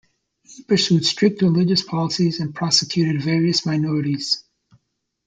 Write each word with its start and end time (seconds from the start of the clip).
He 0.41 0.63
pursued 0.63 1.05
strict 1.05 1.43
religious 1.43 1.83
policies 1.83 2.39
and 2.39 2.55
persecuted 2.55 3.21
various 3.21 3.67
minorities. 3.67 4.43